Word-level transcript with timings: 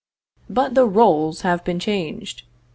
But 0.49 0.73
the 0.73 0.87
roles 0.87 1.41
have 1.41 1.63
been 1.63 1.77
changed. 1.77 2.41